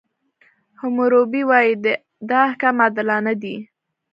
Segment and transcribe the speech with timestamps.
[0.79, 1.73] حموربي وایي،
[2.29, 3.55] دا احکام عادلانه دي.